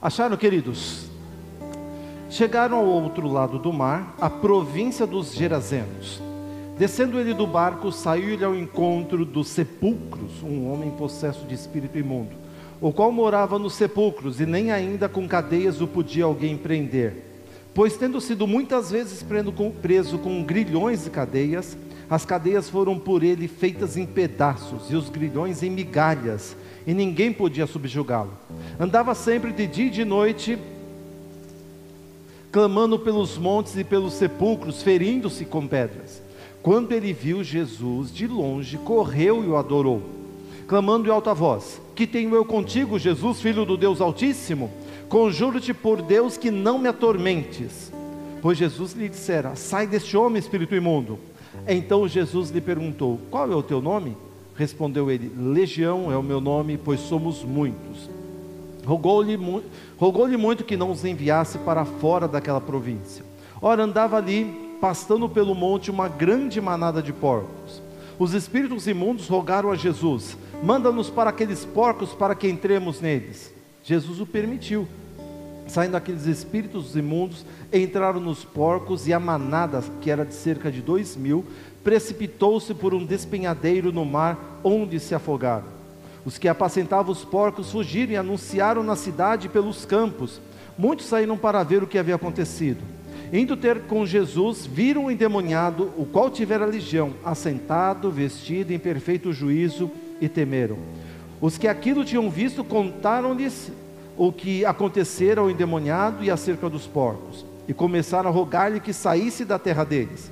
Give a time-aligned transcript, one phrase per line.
[0.00, 1.06] Acharam, queridos?
[2.28, 6.20] Chegaram ao outro lado do mar, a província dos Gerazenos.
[6.76, 12.34] Descendo ele do barco, saiu-lhe ao encontro dos sepulcros um homem possesso de espírito imundo,
[12.80, 17.30] o qual morava nos sepulcros, e nem ainda com cadeias o podia alguém prender.
[17.72, 19.24] Pois, tendo sido muitas vezes
[19.80, 21.78] preso com grilhões e cadeias,
[22.10, 26.56] as cadeias foram por ele feitas em pedaços, e os grilhões em migalhas,
[26.86, 28.32] e ninguém podia subjugá-lo.
[28.78, 30.58] Andava sempre de dia e de noite,
[32.52, 36.22] clamando pelos montes e pelos sepulcros, ferindo-se com pedras.
[36.62, 40.02] Quando ele viu Jesus de longe, correu e o adorou,
[40.66, 44.70] clamando em alta voz: Que tenho eu contigo, Jesus, filho do Deus Altíssimo?
[45.08, 47.92] Conjuro-te por Deus que não me atormentes.
[48.40, 51.18] Pois Jesus lhe dissera: Sai deste homem, espírito imundo.
[51.66, 54.16] Então Jesus lhe perguntou: Qual é o teu nome?
[54.56, 58.08] Respondeu ele: Legião é o meu nome, pois somos muitos.
[58.84, 59.38] Rogou-lhe
[59.96, 63.24] rogou muito que não os enviasse para fora daquela província.
[63.60, 67.82] Ora, andava ali pastando pelo monte uma grande manada de porcos.
[68.18, 73.52] Os espíritos imundos rogaram a Jesus: Manda-nos para aqueles porcos para que entremos neles.
[73.82, 74.86] Jesus o permitiu.
[75.66, 80.82] Saindo aqueles espíritos imundos, entraram nos porcos e a manada, que era de cerca de
[80.82, 81.44] dois mil,
[81.82, 85.64] precipitou-se por um despenhadeiro no mar, onde se afogaram.
[86.24, 90.40] Os que apacentavam os porcos fugiram e anunciaram na cidade e pelos campos.
[90.76, 92.80] Muitos saíram para ver o que havia acontecido.
[93.32, 99.32] Indo ter com Jesus, viram o endemoniado, o qual tivera legião, assentado, vestido em perfeito
[99.32, 99.90] juízo,
[100.20, 100.78] e temeram.
[101.40, 103.70] Os que aquilo tinham visto contaram-lhes
[104.16, 109.44] o que acontecera ao endemoniado e acerca dos porcos, e começaram a rogar-lhe que saísse
[109.44, 110.30] da terra deles.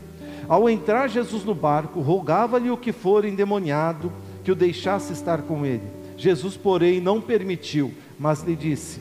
[0.48, 4.12] Ao entrar Jesus no barco, rogava-lhe o que for endemoniado
[4.44, 5.84] que o deixasse estar com ele.
[6.16, 9.00] Jesus, porém, não permitiu, mas lhe disse: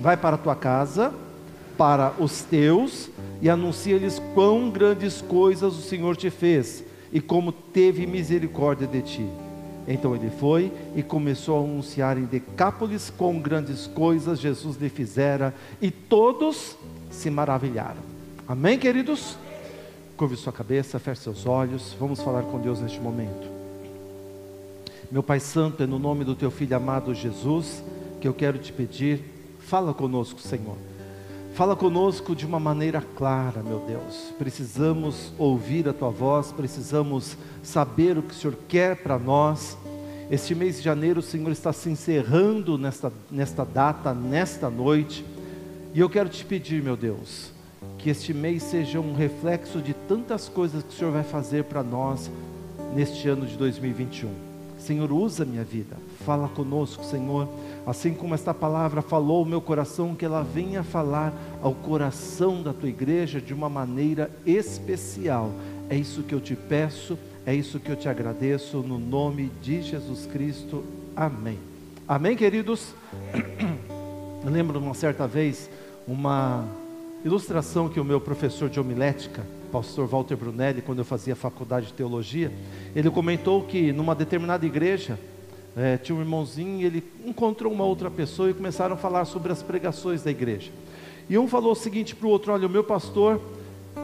[0.00, 1.12] Vai para a tua casa
[1.80, 3.08] para os teus
[3.40, 9.26] e anuncia-lhes quão grandes coisas o Senhor te fez e como teve misericórdia de ti.
[9.88, 15.54] Então ele foi e começou a anunciar em Decápolis quão grandes coisas Jesus lhe fizera
[15.80, 16.76] e todos
[17.10, 18.00] se maravilharam.
[18.46, 19.36] Amém, queridos?
[20.16, 23.48] Curve sua cabeça, feche seus olhos, vamos falar com Deus neste momento.
[25.10, 27.82] Meu Pai Santo, é no nome do teu Filho amado Jesus
[28.20, 29.24] que eu quero te pedir,
[29.60, 30.76] fala conosco, Senhor.
[31.60, 34.32] Fala conosco de uma maneira clara, meu Deus.
[34.38, 39.76] Precisamos ouvir a tua voz, precisamos saber o que o Senhor quer para nós.
[40.30, 45.22] Este mês de janeiro, o Senhor está se encerrando nesta, nesta data, nesta noite.
[45.92, 47.52] E eu quero te pedir, meu Deus,
[47.98, 51.82] que este mês seja um reflexo de tantas coisas que o Senhor vai fazer para
[51.82, 52.30] nós
[52.94, 54.30] neste ano de 2021.
[54.78, 57.46] Senhor, usa minha vida, fala conosco, Senhor
[57.86, 61.32] assim como esta palavra falou o meu coração, que ela venha falar
[61.62, 65.50] ao coração da tua igreja de uma maneira especial.
[65.88, 69.82] É isso que eu te peço, é isso que eu te agradeço, no nome de
[69.82, 70.84] Jesus Cristo.
[71.16, 71.58] Amém.
[72.06, 72.94] Amém, queridos?
[74.42, 75.68] Eu lembro uma certa vez
[76.08, 76.66] uma
[77.24, 81.92] ilustração que o meu professor de homilética, pastor Walter Brunelli, quando eu fazia faculdade de
[81.92, 82.50] teologia,
[82.96, 85.18] ele comentou que numa determinada igreja,
[85.76, 89.52] é, tinha um irmãozinho e ele encontrou uma outra pessoa e começaram a falar sobre
[89.52, 90.70] as pregações da igreja.
[91.28, 93.40] E um falou o seguinte para o outro: Olha, o meu pastor,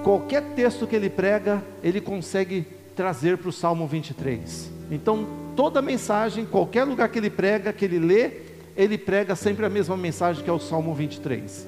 [0.04, 4.70] qualquer texto que ele prega, ele consegue trazer para o Salmo 23.
[4.90, 8.30] Então, toda mensagem, qualquer lugar que ele prega, que ele lê,
[8.76, 11.66] ele prega sempre a mesma mensagem que é o Salmo 23.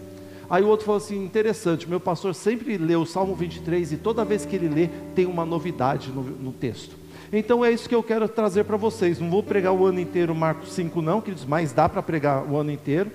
[0.49, 4.25] Aí o outro falou assim: interessante, meu pastor sempre lê o Salmo 23 e toda
[4.25, 6.97] vez que ele lê, tem uma novidade no, no texto.
[7.33, 9.19] Então é isso que eu quero trazer para vocês.
[9.21, 12.57] Não vou pregar o ano inteiro Marcos 5, não, queridos, mas dá para pregar o
[12.57, 13.11] ano inteiro.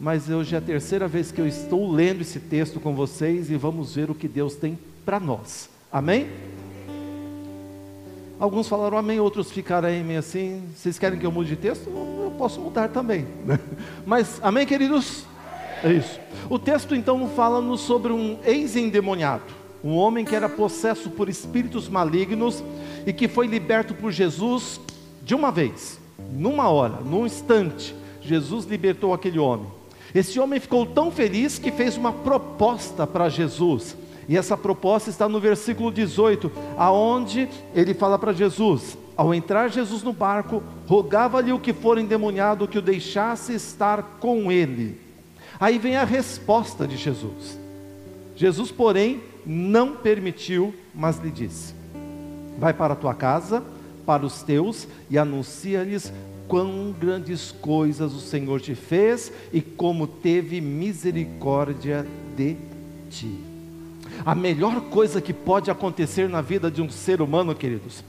[0.00, 3.56] Mas hoje é a terceira vez que eu estou lendo esse texto com vocês e
[3.56, 5.68] vamos ver o que Deus tem para nós.
[5.90, 6.28] Amém?
[8.38, 10.62] Alguns falaram amém, outros ficaram aí meio assim.
[10.74, 11.88] Vocês querem que eu mude de texto?
[11.88, 13.26] Eu posso mudar também.
[14.06, 15.24] Mas amém, queridos?
[15.82, 16.20] É isso.
[16.48, 19.42] O texto então fala-nos sobre um ex-endemoniado,
[19.82, 22.62] um homem que era possesso por espíritos malignos
[23.06, 24.80] e que foi liberto por Jesus
[25.22, 25.98] de uma vez,
[26.32, 27.94] numa hora, num instante.
[28.20, 29.66] Jesus libertou aquele homem.
[30.14, 33.96] Esse homem ficou tão feliz que fez uma proposta para Jesus.
[34.28, 40.02] E essa proposta está no versículo 18, aonde ele fala para Jesus: ao entrar Jesus
[40.02, 45.00] no barco, rogava-lhe o que for endemoniado que o deixasse estar com ele.
[45.58, 47.58] Aí vem a resposta de Jesus.
[48.36, 51.74] Jesus, porém, não permitiu, mas lhe disse:
[52.58, 53.62] Vai para a tua casa,
[54.04, 56.12] para os teus, e anuncia-lhes
[56.48, 62.56] quão grandes coisas o Senhor te fez e como teve misericórdia de
[63.10, 63.38] ti.
[64.24, 68.02] A melhor coisa que pode acontecer na vida de um ser humano, queridos,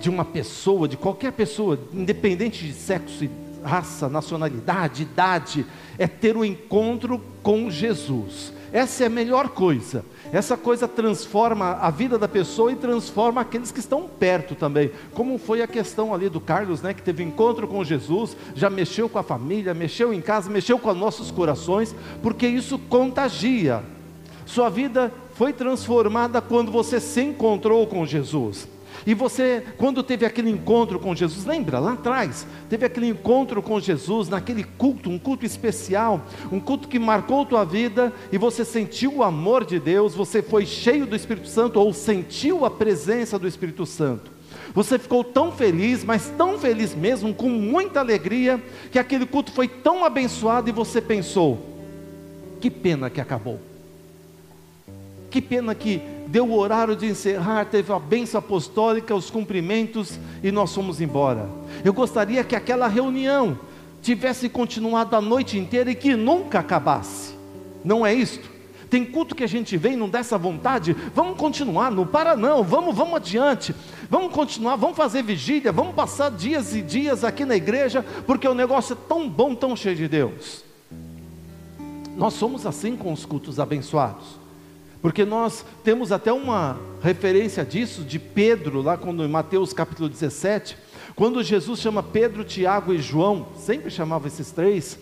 [0.00, 3.28] de uma pessoa, de qualquer pessoa, independente de sexo,
[3.62, 5.66] raça, nacionalidade, idade,
[5.98, 8.52] é ter o um encontro com Jesus.
[8.72, 10.04] Essa é a melhor coisa.
[10.32, 14.90] Essa coisa transforma a vida da pessoa e transforma aqueles que estão perto também.
[15.14, 19.08] Como foi a questão ali do Carlos, né, que teve encontro com Jesus, já mexeu
[19.08, 23.82] com a família, mexeu em casa, mexeu com os nossos corações, porque isso contagia.
[24.44, 28.68] Sua vida foi transformada quando você se encontrou com Jesus.
[29.06, 33.78] E você, quando teve aquele encontro com Jesus, lembra lá atrás, teve aquele encontro com
[33.78, 39.18] Jesus, naquele culto, um culto especial, um culto que marcou tua vida, e você sentiu
[39.18, 43.46] o amor de Deus, você foi cheio do Espírito Santo, ou sentiu a presença do
[43.46, 44.32] Espírito Santo.
[44.74, 48.60] Você ficou tão feliz, mas tão feliz mesmo, com muita alegria,
[48.90, 51.64] que aquele culto foi tão abençoado e você pensou:
[52.60, 53.60] que pena que acabou.
[55.30, 60.50] Que pena que deu o horário de encerrar, teve a bênção apostólica, os cumprimentos e
[60.50, 61.48] nós fomos embora.
[61.84, 63.58] Eu gostaria que aquela reunião
[64.02, 67.34] tivesse continuado a noite inteira e que nunca acabasse.
[67.84, 68.56] Não é isto?
[68.88, 72.62] Tem culto que a gente vem, não dá essa vontade, vamos continuar, não para não,
[72.62, 73.74] vamos, vamos adiante,
[74.08, 78.54] vamos continuar, vamos fazer vigília, vamos passar dias e dias aqui na igreja, porque o
[78.54, 80.64] negócio é tão bom, tão cheio de Deus.
[82.16, 84.45] Nós somos assim com os cultos abençoados.
[85.06, 90.76] Porque nós temos até uma referência disso de Pedro, lá quando em Mateus capítulo 17,
[91.14, 94.98] quando Jesus chama Pedro, Tiago e João, sempre chamava esses três,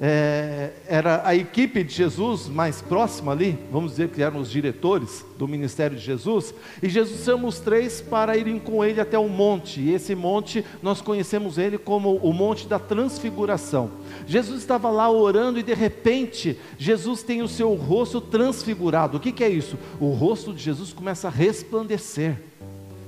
[0.00, 5.24] é, era a equipe de Jesus mais próxima ali, vamos dizer que eram os diretores
[5.38, 9.28] do ministério de Jesus, e Jesus chama os três para irem com ele até o
[9.28, 13.90] monte, e esse monte nós conhecemos ele como o monte da transfiguração.
[14.26, 19.16] Jesus estava lá orando e de repente Jesus tem o seu rosto transfigurado.
[19.16, 19.78] O que, que é isso?
[20.00, 22.40] O rosto de Jesus começa a resplandecer,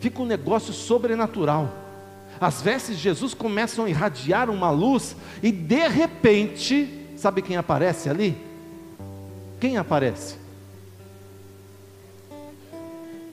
[0.01, 1.86] fica um negócio sobrenatural.
[2.41, 8.09] As vestes de Jesus começam a irradiar uma luz e de repente, sabe quem aparece
[8.09, 8.37] ali?
[9.61, 10.37] Quem aparece?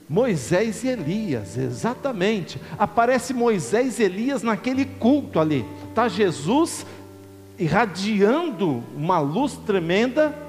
[0.08, 2.60] Moisés e Elias, exatamente.
[2.78, 5.64] Aparece Moisés e Elias naquele culto ali.
[5.94, 6.84] Tá Jesus
[7.58, 10.43] irradiando uma luz tremenda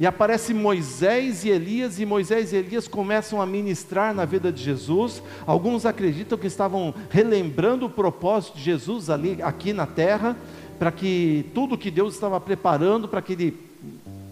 [0.00, 4.62] e aparece Moisés e Elias, e Moisés e Elias começam a ministrar na vida de
[4.62, 5.22] Jesus.
[5.46, 10.34] Alguns acreditam que estavam relembrando o propósito de Jesus ali, aqui na terra,
[10.78, 13.58] para que tudo que Deus estava preparando para que ele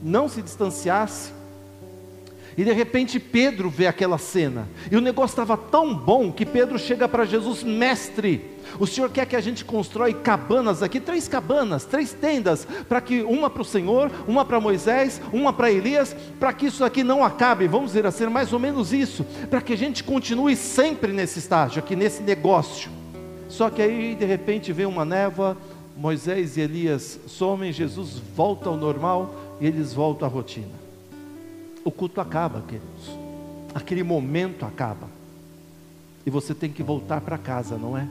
[0.02, 1.37] não se distanciasse.
[2.58, 6.78] E de repente Pedro vê aquela cena, e o negócio estava tão bom que Pedro
[6.78, 11.84] chega para Jesus, mestre o Senhor quer que a gente constrói cabanas aqui, três cabanas,
[11.84, 16.52] três tendas, para que uma para o Senhor, uma para Moisés, uma para Elias, para
[16.52, 19.76] que isso aqui não acabe, vamos dizer assim, mais ou menos isso, para que a
[19.76, 22.90] gente continue sempre nesse estágio, aqui nesse negócio.
[23.48, 25.56] Só que aí de repente vem uma névoa,
[25.96, 30.77] Moisés e Elias somem, Jesus volta ao normal e eles voltam à rotina.
[31.88, 33.18] O culto acaba, queridos.
[33.74, 35.08] Aquele momento acaba.
[36.26, 38.06] E você tem que voltar para casa, não é?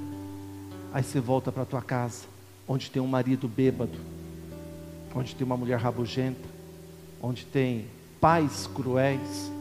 [0.92, 2.24] Aí você volta para tua casa,
[2.68, 4.00] onde tem um marido bêbado,
[5.14, 6.42] onde tem uma mulher rabugenta,
[7.22, 7.86] onde tem
[8.20, 9.52] pais cruéis,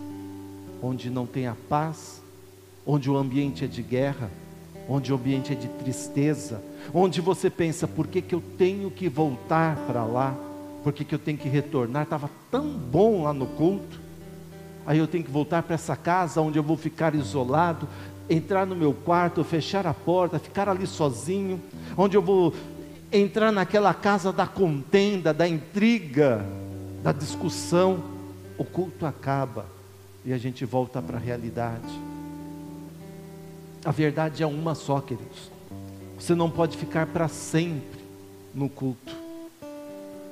[0.83, 2.23] onde não tem a paz,
[2.87, 4.31] onde o ambiente é de guerra,
[4.89, 6.63] onde o ambiente é de tristeza,
[6.95, 10.35] onde você pensa, por que, que eu tenho que voltar para lá?
[10.83, 12.05] Por que, que eu tenho que retornar?
[12.05, 14.06] Estava tão bom lá no culto.
[14.87, 17.89] Aí eu tenho que voltar para essa casa onde eu vou ficar isolado,
[18.31, 21.61] entrar no meu quarto, fechar a porta, ficar ali sozinho,
[21.97, 22.55] onde eu vou
[23.11, 26.45] entrar naquela casa da contenda, da intriga,
[27.03, 28.03] da discussão,
[28.57, 29.67] o culto acaba
[30.25, 32.01] e a gente volta para a realidade.
[33.85, 35.51] A verdade é uma só, queridos.
[36.19, 38.01] Você não pode ficar para sempre
[38.55, 39.15] no culto.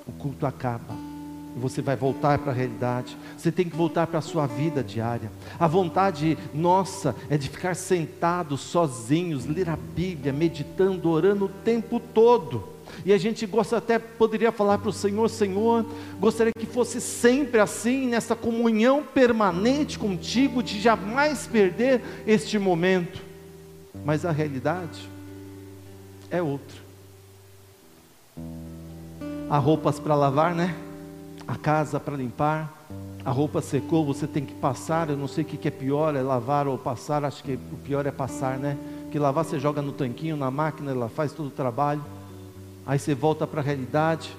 [0.06, 1.13] O culto acaba
[1.56, 3.16] você vai voltar para a realidade.
[3.36, 5.30] Você tem que voltar para a sua vida diária.
[5.58, 12.00] A vontade nossa é de ficar sentados, sozinhos, ler a Bíblia, meditando, orando o tempo
[12.00, 12.74] todo.
[13.04, 15.84] E a gente gosta até, poderia falar para o Senhor, Senhor,
[16.20, 23.22] gostaria que fosse sempre assim, nessa comunhão permanente contigo, de jamais perder este momento.
[24.04, 25.08] Mas a realidade
[26.30, 26.84] é outra.
[29.48, 30.74] Há roupas para lavar, né?
[31.46, 32.72] A casa para limpar,
[33.24, 35.08] a roupa secou, você tem que passar.
[35.08, 37.24] Eu não sei o que é pior, é lavar ou passar.
[37.24, 38.76] Acho que o pior é passar, né?
[39.10, 42.04] Que lavar você joga no tanquinho, na máquina, ela faz todo o trabalho.
[42.86, 44.36] aí você volta para a realidade,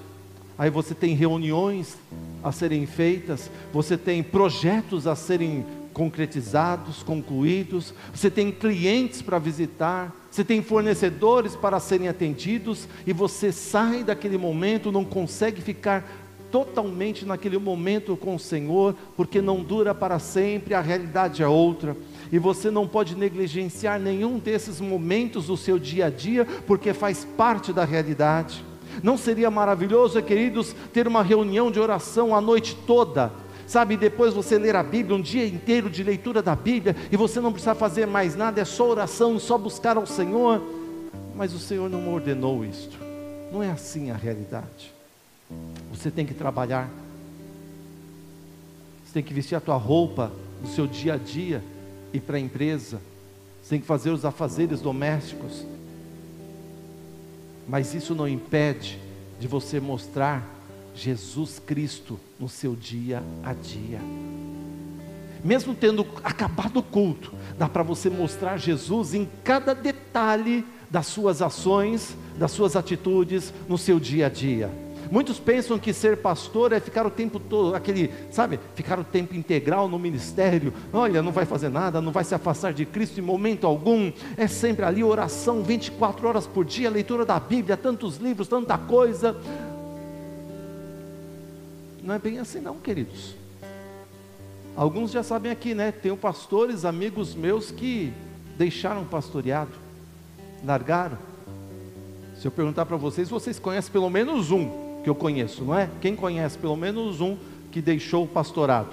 [0.55, 1.97] aí você tem reuniões
[2.43, 10.13] a serem feitas, você tem projetos a serem concretizados, concluídos, você tem clientes para visitar,
[10.29, 16.03] você tem fornecedores para serem atendidos, e você sai daquele momento, não consegue ficar
[16.51, 21.95] totalmente naquele momento com o Senhor, porque não dura para sempre, a realidade é outra.
[22.31, 27.25] E você não pode negligenciar nenhum desses momentos do seu dia a dia, porque faz
[27.37, 28.63] parte da realidade.
[29.03, 33.31] Não seria maravilhoso, queridos, ter uma reunião de oração a noite toda?
[33.67, 37.39] Sabe, depois você ler a Bíblia, um dia inteiro de leitura da Bíblia, e você
[37.41, 40.61] não precisa fazer mais nada, é só oração, só buscar ao Senhor.
[41.35, 42.97] Mas o Senhor não ordenou isto.
[43.51, 44.94] Não é assim a realidade.
[45.91, 46.89] Você tem que trabalhar.
[49.05, 51.63] Você tem que vestir a tua roupa no seu dia a dia
[52.13, 53.01] ir para a empresa.
[53.61, 55.65] Você tem que fazer os afazeres domésticos.
[57.67, 58.99] Mas isso não impede
[59.39, 60.47] de você mostrar
[60.93, 63.99] Jesus Cristo no seu dia a dia.
[65.43, 71.41] Mesmo tendo acabado o culto, dá para você mostrar Jesus em cada detalhe das suas
[71.41, 74.84] ações, das suas atitudes no seu dia a dia.
[75.11, 79.35] Muitos pensam que ser pastor é ficar o tempo todo, aquele, sabe, ficar o tempo
[79.35, 80.73] integral no ministério.
[80.91, 84.11] Olha, não vai fazer nada, não vai se afastar de Cristo em momento algum.
[84.37, 89.35] É sempre ali oração 24 horas por dia, leitura da Bíblia, tantos livros, tanta coisa.
[92.03, 93.35] Não é bem assim, não, queridos.
[94.75, 95.91] Alguns já sabem aqui, né?
[95.91, 98.13] Tenho pastores, amigos meus que
[98.57, 99.71] deixaram pastoreado,
[100.63, 101.17] largaram.
[102.37, 105.87] Se eu perguntar para vocês, vocês conhecem pelo menos um que eu conheço, não é?
[106.01, 107.37] Quem conhece pelo menos um
[107.71, 108.89] que deixou o pastorado,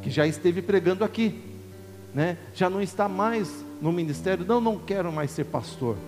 [0.00, 1.38] que já esteve pregando aqui,
[2.14, 2.38] né?
[2.54, 5.98] Já não está mais no ministério, não, não quero mais ser pastor.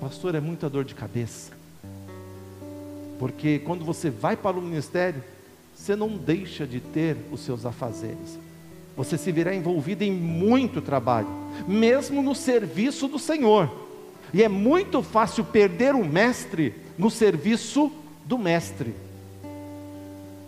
[0.00, 1.50] Pastor é muita dor de cabeça.
[3.18, 5.20] Porque quando você vai para o ministério,
[5.74, 8.38] você não deixa de ter os seus afazeres.
[8.96, 11.26] Você se virá envolvido em muito trabalho,
[11.66, 13.68] mesmo no serviço do Senhor.
[14.32, 17.90] E é muito fácil perder o mestre no serviço
[18.30, 18.94] do mestre.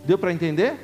[0.05, 0.75] Deu para entender?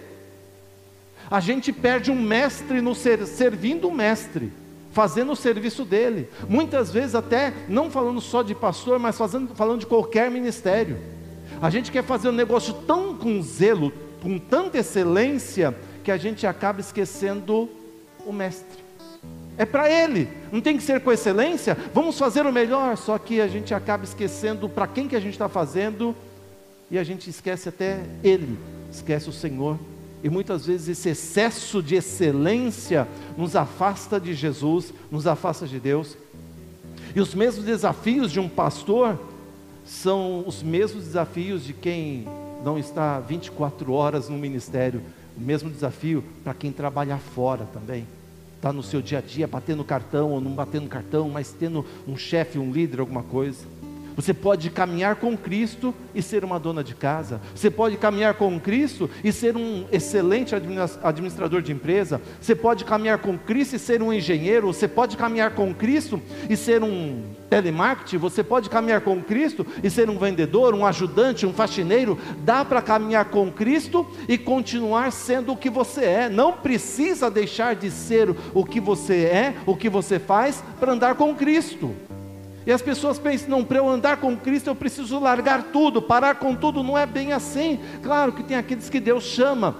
[1.31, 4.51] A gente perde um mestre no ser, servindo o mestre,
[4.91, 6.27] fazendo o serviço dele.
[6.49, 10.97] Muitas vezes até não falando só de pastor, mas fazendo, falando de qualquer ministério.
[11.61, 16.45] A gente quer fazer um negócio tão com zelo, com tanta excelência que a gente
[16.45, 17.69] acaba esquecendo
[18.25, 18.83] o mestre.
[19.57, 23.39] É para ele, não tem que ser com excelência, vamos fazer o melhor, só que
[23.39, 26.13] a gente acaba esquecendo para quem que a gente está fazendo
[26.91, 28.57] e a gente esquece até ele,
[28.91, 29.77] esquece o Senhor.
[30.23, 36.17] E muitas vezes esse excesso de excelência nos afasta de Jesus, nos afasta de Deus.
[37.15, 39.17] E os mesmos desafios de um pastor
[39.85, 42.27] são os mesmos desafios de quem
[42.63, 45.01] não está 24 horas no ministério.
[45.37, 48.05] O mesmo desafio para quem trabalha fora também.
[48.57, 52.17] Está no seu dia a dia batendo cartão ou não batendo cartão, mas tendo um
[52.17, 53.65] chefe, um líder, alguma coisa.
[54.19, 57.39] Você pode caminhar com Cristo e ser uma dona de casa.
[57.55, 62.21] Você pode caminhar com Cristo e ser um excelente administrador de empresa.
[62.41, 64.73] Você pode caminhar com Cristo e ser um engenheiro.
[64.73, 68.17] Você pode caminhar com Cristo e ser um telemarketing.
[68.17, 72.19] Você pode caminhar com Cristo e ser um vendedor, um ajudante, um faxineiro.
[72.43, 76.29] Dá para caminhar com Cristo e continuar sendo o que você é.
[76.29, 81.15] Não precisa deixar de ser o que você é, o que você faz, para andar
[81.15, 81.95] com Cristo.
[82.69, 86.35] E as pessoas pensam, não, para eu andar com Cristo eu preciso largar tudo, parar
[86.35, 87.79] com tudo, não é bem assim.
[88.03, 89.75] Claro que tem aqueles que Deus chama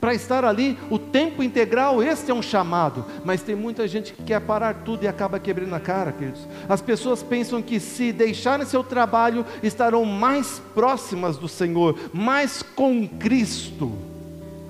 [0.00, 4.22] para estar ali o tempo integral, este é um chamado, mas tem muita gente que
[4.22, 6.48] quer parar tudo e acaba quebrando a cara, queridos.
[6.66, 13.06] As pessoas pensam que se deixarem seu trabalho, estarão mais próximas do Senhor, mais com
[13.06, 13.92] Cristo.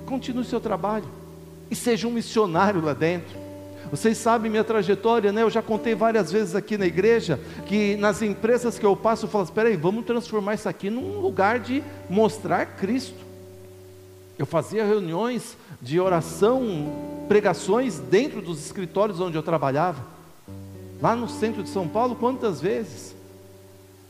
[0.05, 1.07] Continue seu trabalho
[1.71, 3.48] e seja um missionário lá dentro.
[3.91, 5.41] Vocês sabem minha trajetória, né?
[5.41, 9.29] Eu já contei várias vezes aqui na igreja que nas empresas que eu passo, eu
[9.29, 13.29] falo: espera aí, vamos transformar isso aqui num lugar de mostrar Cristo.
[14.37, 20.05] Eu fazia reuniões de oração, pregações dentro dos escritórios onde eu trabalhava,
[21.01, 23.15] lá no centro de São Paulo, quantas vezes?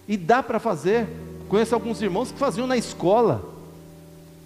[0.08, 1.08] E dá para fazer.
[1.48, 3.59] Conheço alguns irmãos que faziam na escola.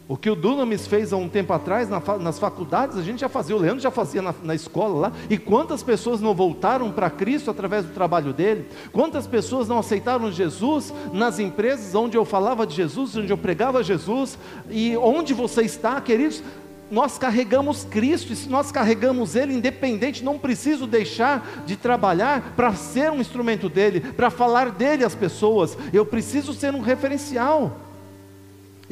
[0.05, 3.29] O que o Dunamis fez há um tempo atrás na, nas faculdades, a gente já
[3.29, 5.11] fazia, o Leandro já fazia na, na escola lá.
[5.29, 8.67] E quantas pessoas não voltaram para Cristo através do trabalho dele?
[8.91, 13.81] Quantas pessoas não aceitaram Jesus nas empresas onde eu falava de Jesus, onde eu pregava
[13.81, 14.37] Jesus?
[14.69, 16.43] E onde você está, queridos?
[16.91, 22.75] nós carregamos Cristo, e se nós carregamos Ele, independente, não preciso deixar de trabalhar para
[22.75, 27.79] ser um instrumento dele, para falar dele às pessoas, eu preciso ser um referencial.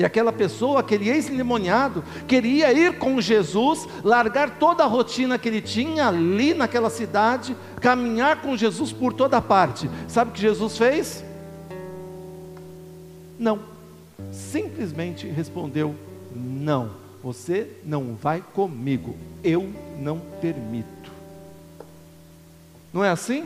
[0.02, 5.62] E aquela pessoa, aquele ex-endemoniado, queria ir com Jesus, largar toda a rotina que ele
[5.62, 9.88] tinha ali naquela cidade, caminhar com Jesus por toda parte.
[10.08, 11.24] Sabe o que Jesus fez?
[13.38, 13.60] Não.
[14.32, 15.94] Simplesmente respondeu:
[16.36, 21.12] Não, você não vai comigo, eu não permito.
[22.92, 23.46] Não é assim?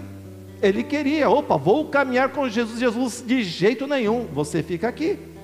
[0.62, 2.80] Ele queria, opa, vou caminhar com Jesus.
[2.80, 5.35] Jesus, de jeito nenhum, você fica aqui.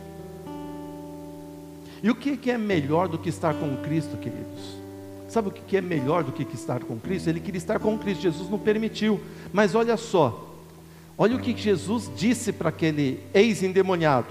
[2.04, 4.82] E o que é melhor do que estar com Cristo, queridos?
[5.30, 7.30] Sabe o que é melhor do que estar com Cristo?
[7.30, 9.22] Ele queria estar com Cristo, Jesus não permitiu.
[9.54, 10.54] Mas olha só,
[11.18, 14.28] olha o que Jesus disse para aquele ex-endemoniado: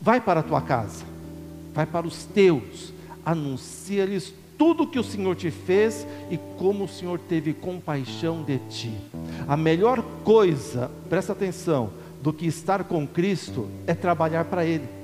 [0.00, 1.04] vai para a tua casa,
[1.74, 2.92] vai para os teus,
[3.24, 8.58] anuncia-lhes tudo o que o Senhor te fez e como o Senhor teve compaixão de
[8.70, 8.92] ti.
[9.48, 11.90] A melhor coisa, presta atenção,
[12.22, 14.95] do que estar com Cristo é trabalhar para Ele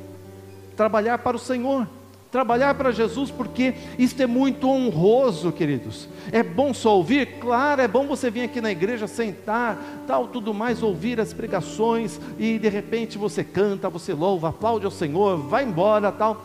[0.82, 1.86] trabalhar para o Senhor,
[2.28, 6.08] trabalhar para Jesus, porque isso é muito honroso, queridos.
[6.32, 7.38] É bom só ouvir?
[7.38, 12.18] Claro, é bom você vir aqui na igreja, sentar, tal, tudo mais, ouvir as pregações
[12.36, 16.44] e de repente você canta, você louva, aplaude ao Senhor, vai embora, tal.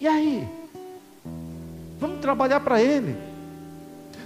[0.00, 0.48] E aí?
[2.00, 3.14] Vamos trabalhar para Ele.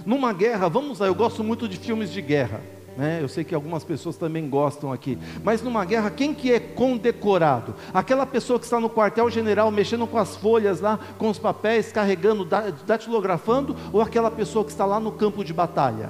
[0.03, 2.59] Numa guerra, vamos lá, eu gosto muito de filmes de guerra.
[2.97, 3.19] Né?
[3.21, 5.17] Eu sei que algumas pessoas também gostam aqui.
[5.43, 7.75] Mas numa guerra, quem que é condecorado?
[7.93, 12.47] Aquela pessoa que está no quartel-general mexendo com as folhas lá, com os papéis, carregando,
[12.85, 16.09] datilografando, ou aquela pessoa que está lá no campo de batalha?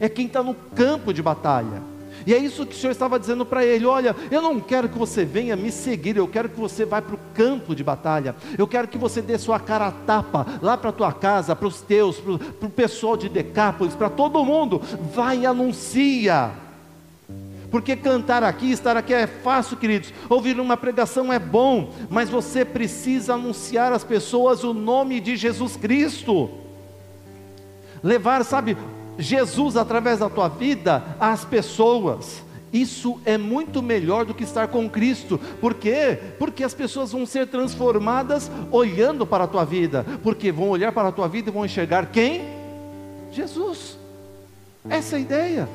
[0.00, 1.82] É quem está no campo de batalha.
[2.26, 4.98] E é isso que o Senhor estava dizendo para ele: olha, eu não quero que
[4.98, 8.66] você venha me seguir, eu quero que você vá para o campo de batalha, eu
[8.66, 11.80] quero que você dê sua cara a tapa lá para a tua casa, para os
[11.80, 14.80] teus, para o pessoal de Decápolis, para todo mundo,
[15.14, 16.50] vai e anuncia.
[17.70, 20.12] Porque cantar aqui, estar aqui é fácil, queridos.
[20.28, 25.76] Ouvir uma pregação é bom, mas você precisa anunciar às pessoas o nome de Jesus
[25.76, 26.50] Cristo.
[28.02, 28.76] Levar, sabe,
[29.20, 32.42] Jesus através da tua vida às pessoas.
[32.72, 35.38] Isso é muito melhor do que estar com Cristo.
[35.60, 36.18] Por quê?
[36.38, 40.06] Porque as pessoas vão ser transformadas olhando para a tua vida.
[40.22, 42.42] Porque vão olhar para a tua vida e vão enxergar quem?
[43.32, 43.98] Jesus.
[44.88, 45.68] Essa é a ideia.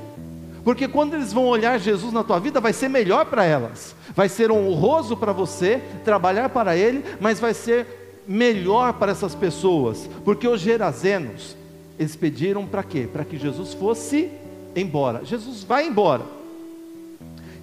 [0.64, 3.94] Porque quando eles vão olhar Jesus na tua vida, vai ser melhor para elas.
[4.16, 10.10] Vai ser honroso para você trabalhar para Ele, mas vai ser melhor para essas pessoas.
[10.24, 11.56] Porque os gerazenos,
[11.98, 13.08] eles pediram para quê?
[13.12, 14.30] Para que Jesus fosse
[14.76, 15.24] embora.
[15.24, 16.26] Jesus vai embora.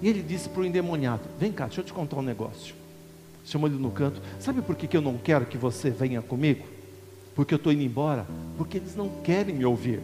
[0.01, 2.75] E ele disse para o endemoniado: Vem cá, deixa eu te contar um negócio.
[3.45, 6.65] Chamou ele no canto: Sabe por que, que eu não quero que você venha comigo?
[7.35, 8.25] Porque eu estou indo embora?
[8.57, 10.01] Porque eles não querem me ouvir.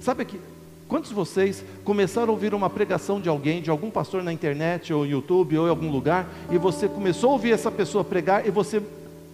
[0.00, 0.40] Sabe que
[0.88, 4.92] quantos de vocês começaram a ouvir uma pregação de alguém, de algum pastor na internet,
[4.92, 8.46] ou no YouTube, ou em algum lugar, e você começou a ouvir essa pessoa pregar
[8.46, 8.82] e você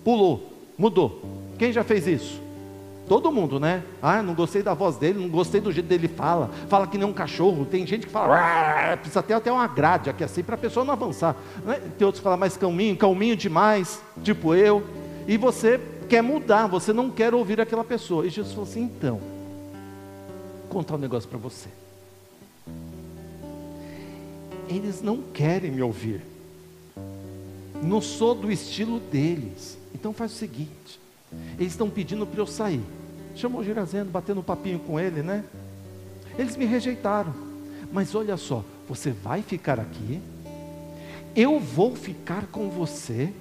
[0.03, 1.23] pulou, mudou?
[1.59, 2.42] Quem já fez isso?
[3.13, 3.85] Todo mundo, né?
[4.01, 6.49] Ah, não gostei da voz dele, não gostei do jeito dele fala.
[6.67, 7.67] Fala que nem um cachorro.
[7.67, 10.95] Tem gente que fala, precisa ter até uma grade aqui assim para a pessoa não
[10.95, 11.37] avançar.
[11.63, 11.79] Né?
[11.99, 14.83] Tem outros que falam mais calminho, calminho demais, tipo eu.
[15.29, 18.25] E você quer mudar, você não quer ouvir aquela pessoa.
[18.25, 19.21] E Jesus falou assim: então,
[20.63, 21.69] vou contar um negócio para você.
[24.71, 26.23] Eles não querem me ouvir.
[27.83, 29.77] Não sou do estilo deles.
[29.95, 31.03] Então faz o seguinte
[31.59, 32.83] eles estão pedindo para eu sair.
[33.35, 33.65] Chamou o
[34.11, 35.45] batendo um papinho com ele, né?
[36.39, 37.35] Eles me rejeitaram.
[37.93, 40.21] Mas olha só, você vai ficar aqui,
[41.37, 43.33] eu vou ficar com você,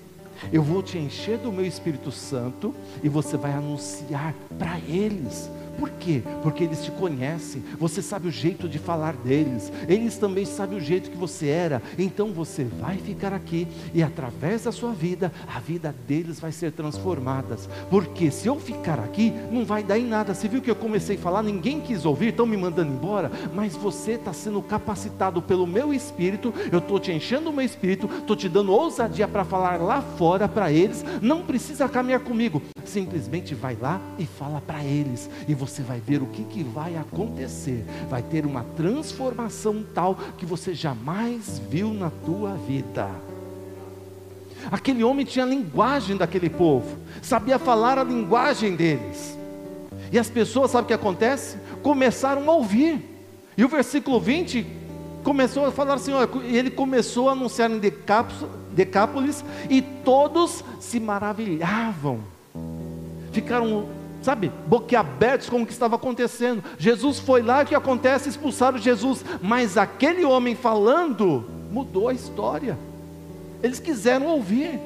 [0.52, 2.74] eu vou te encher do meu Espírito Santo
[3.04, 6.22] e você vai anunciar para eles por quê?
[6.44, 10.82] Porque eles te conhecem, você sabe o jeito de falar deles, eles também sabem o
[10.82, 15.60] jeito que você era, então você vai ficar aqui e através da sua vida, a
[15.60, 17.58] vida deles vai ser transformada.
[17.90, 20.34] Porque se eu ficar aqui, não vai dar em nada.
[20.34, 23.76] Você viu que eu comecei a falar, ninguém quis ouvir, estão me mandando embora, mas
[23.76, 28.36] você está sendo capacitado pelo meu espírito, eu estou te enchendo o meu espírito, estou
[28.36, 33.78] te dando ousadia para falar lá fora para eles, não precisa caminhar comigo, simplesmente vai
[33.80, 37.86] lá e fala para eles, e você vai ver o que, que vai acontecer.
[38.10, 43.08] Vai ter uma transformação tal que você jamais viu na tua vida.
[44.72, 49.38] Aquele homem tinha a linguagem daquele povo, sabia falar a linguagem deles.
[50.12, 51.58] E as pessoas, sabe o que acontece?
[51.82, 53.00] Começaram a ouvir.
[53.56, 54.66] E o versículo 20
[55.24, 56.12] começou a falar assim:
[56.46, 57.80] e ele começou a anunciar em
[58.74, 62.20] Decápolis, e todos se maravilhavam
[63.32, 63.88] ficaram,
[64.22, 66.64] sabe, boquiabertos com o que estava acontecendo.
[66.78, 68.30] Jesus foi lá, o que acontece?
[68.30, 72.78] Expulsaram Jesus, mas aquele homem falando mudou a história.
[73.64, 74.80] Eles quiseram ouvir.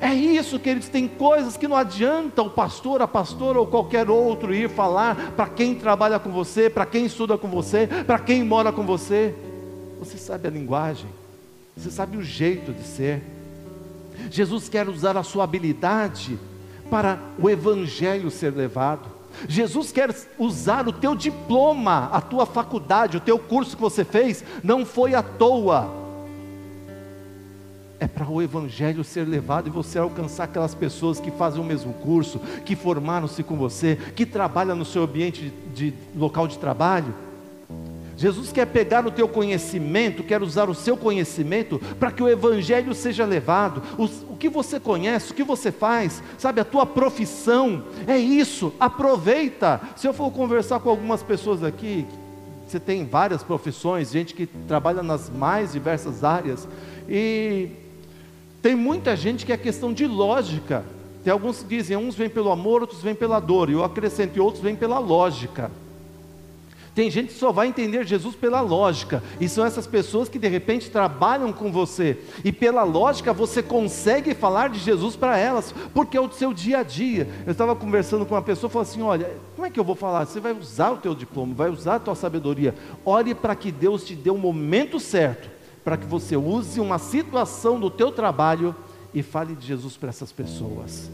[0.00, 4.52] É isso, queridos, tem coisas que não adianta o pastor, a pastora ou qualquer outro
[4.52, 8.72] ir falar para quem trabalha com você, para quem estuda com você, para quem mora
[8.72, 9.32] com você.
[10.00, 11.06] Você sabe a linguagem,
[11.76, 13.22] você sabe o jeito de ser.
[14.28, 16.36] Jesus quer usar a sua habilidade
[16.92, 19.08] para o evangelho ser levado.
[19.48, 24.44] Jesus quer usar o teu diploma, a tua faculdade, o teu curso que você fez,
[24.62, 26.02] não foi à toa
[27.98, 31.92] é para o Evangelho ser levado e você alcançar aquelas pessoas que fazem o mesmo
[31.92, 37.14] curso, que formaram-se com você, que trabalham no seu ambiente de, de local de trabalho.
[38.16, 42.92] Jesus quer pegar o teu conhecimento, quer usar o seu conhecimento para que o Evangelho
[42.94, 43.82] seja levado.
[43.96, 49.80] O, que você conhece, o que você faz, sabe, a tua profissão, é isso, aproveita.
[49.94, 52.04] Se eu for conversar com algumas pessoas aqui,
[52.66, 56.66] você tem várias profissões, gente que trabalha nas mais diversas áreas,
[57.08, 57.68] e
[58.60, 60.84] tem muita gente que é questão de lógica.
[61.22, 64.42] Tem alguns que dizem, uns vêm pelo amor, outros vêm pela dor, e eu acrescento,
[64.42, 65.70] outros vêm pela lógica.
[66.94, 70.46] Tem gente que só vai entender Jesus pela lógica, e são essas pessoas que de
[70.46, 76.16] repente trabalham com você, e pela lógica você consegue falar de Jesus para elas, porque
[76.16, 77.26] é o seu dia a dia.
[77.46, 80.26] Eu estava conversando com uma pessoa falou assim: Olha, como é que eu vou falar?
[80.26, 82.74] Você vai usar o teu diploma, vai usar a tua sabedoria,
[83.04, 85.50] ore para que Deus te dê o momento certo
[85.84, 88.74] para que você use uma situação do teu trabalho
[89.12, 91.10] e fale de Jesus para essas pessoas.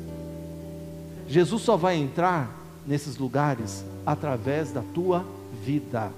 [1.27, 2.55] Jesus só vai entrar
[2.87, 5.25] nesses lugares através da tua
[5.65, 6.11] vida.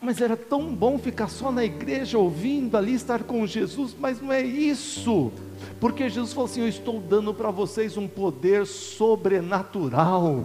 [0.00, 4.32] Mas era tão bom ficar só na igreja ouvindo ali estar com Jesus, mas não
[4.32, 5.32] é isso.
[5.80, 10.44] Porque Jesus falou assim: Eu estou dando para vocês um poder sobrenatural.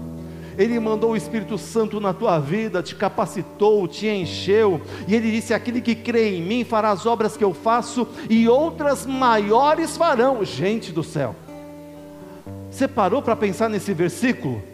[0.58, 5.54] Ele mandou o Espírito Santo na tua vida, te capacitou, te encheu, e ele disse:
[5.54, 10.44] Aquele que crê em mim fará as obras que eu faço, e outras maiores farão.
[10.44, 11.36] Gente do céu,
[12.72, 14.73] você parou para pensar nesse versículo?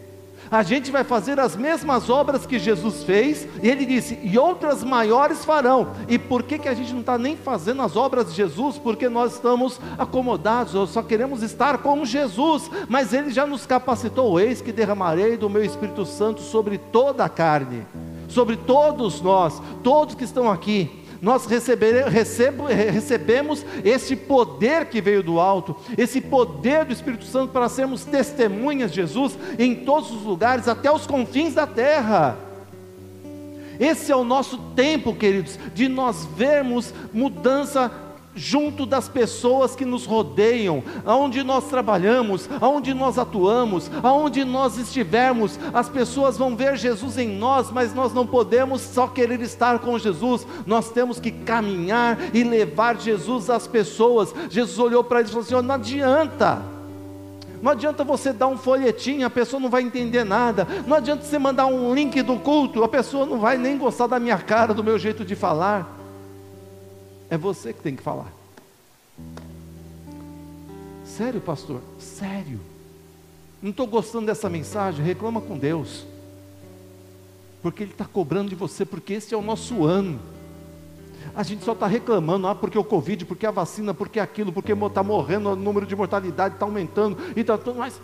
[0.51, 4.83] A gente vai fazer as mesmas obras que Jesus fez, e ele disse, e outras
[4.83, 5.91] maiores farão.
[6.07, 8.77] E por que, que a gente não está nem fazendo as obras de Jesus?
[8.77, 14.39] Porque nós estamos acomodados, ou só queremos estar como Jesus, mas ele já nos capacitou,
[14.39, 17.85] eis que derramarei do meu Espírito Santo sobre toda a carne,
[18.27, 25.75] sobre todos nós, todos que estão aqui nós recebemos esse poder que veio do alto,
[25.97, 30.91] esse poder do Espírito Santo para sermos testemunhas de Jesus em todos os lugares, até
[30.91, 32.37] os confins da terra.
[33.79, 37.89] Esse é o nosso tempo, queridos, de nós vermos mudança
[38.35, 45.59] junto das pessoas que nos rodeiam, aonde nós trabalhamos, aonde nós atuamos, aonde nós estivermos,
[45.73, 49.97] as pessoas vão ver Jesus em nós, mas nós não podemos só querer estar com
[49.97, 54.33] Jesus, nós temos que caminhar e levar Jesus às pessoas.
[54.49, 56.61] Jesus olhou para eles e falou assim: oh, não adianta.
[57.61, 60.65] Não adianta você dar um folhetim, a pessoa não vai entender nada.
[60.87, 64.19] Não adianta você mandar um link do culto, a pessoa não vai nem gostar da
[64.19, 65.98] minha cara, do meu jeito de falar.
[67.29, 68.31] É você que tem que falar.
[71.05, 71.81] Sério, pastor?
[71.99, 72.59] Sério.
[73.61, 75.03] Não estou gostando dessa mensagem?
[75.03, 76.05] Reclama com Deus.
[77.61, 80.19] Porque Ele está cobrando de você, porque esse é o nosso ano.
[81.35, 84.71] A gente só está reclamando, ah, porque o Covid, porque a vacina, porque aquilo, porque
[84.71, 87.99] está morrendo, o número de mortalidade está aumentando, e está tudo mais.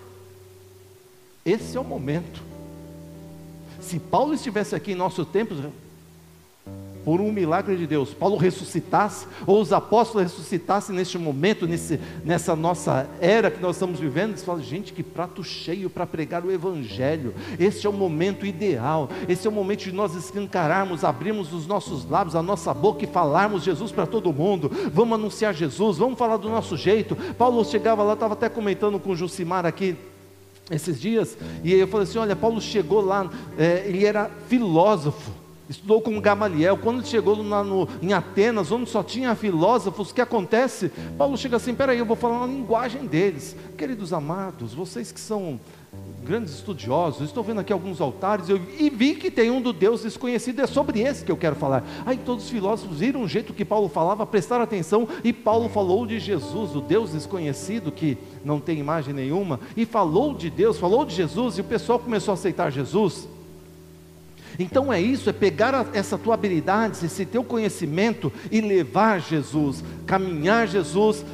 [1.46, 2.42] Esse é o momento.
[3.80, 5.56] Se Paulo estivesse aqui em nosso tempo,
[7.06, 12.56] por um milagre de Deus, Paulo ressuscitasse, ou os apóstolos ressuscitassem neste momento, nesse, nessa
[12.56, 16.52] nossa era que nós estamos vivendo, eles falam, gente, que prato cheio para pregar o
[16.52, 21.68] Evangelho, esse é o momento ideal, esse é o momento de nós escancararmos, abrirmos os
[21.68, 26.18] nossos lábios, a nossa boca e falarmos Jesus para todo mundo, vamos anunciar Jesus, vamos
[26.18, 27.16] falar do nosso jeito.
[27.38, 29.96] Paulo chegava lá, estava até comentando com o Jucimar aqui,
[30.72, 36.02] esses dias, e eu falei assim: olha, Paulo chegou lá, é, ele era filósofo, estudou
[36.02, 36.78] com Gamaliel.
[36.78, 40.92] Quando ele chegou na, no, em Atenas, onde só tinha filósofos, o que acontece?
[41.18, 43.56] Paulo chega assim: peraí, eu vou falar na linguagem deles.
[43.78, 45.60] Queridos amados, vocês que são
[46.24, 50.02] grandes estudiosos, estou vendo aqui alguns altares eu, e vi que tem um do Deus
[50.02, 51.86] desconhecido, é sobre esse que eu quero falar.
[52.04, 56.06] Aí todos os filósofos viram o jeito que Paulo falava, prestaram atenção, e Paulo falou
[56.06, 61.06] de Jesus, o Deus desconhecido que não tem imagem nenhuma, e falou de Deus, falou
[61.06, 63.28] de Jesus, e o pessoal começou a aceitar Jesus.
[64.58, 70.68] Então é isso, é pegar essa tua habilidade, esse teu conhecimento e levar Jesus, caminhar
[70.68, 71.26] Jesus